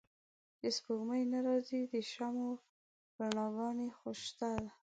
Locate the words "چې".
0.59-0.67